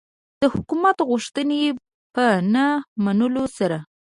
[0.41, 1.61] د حکومت غوښتنې
[2.15, 2.65] په نه
[3.03, 3.77] منلو سره.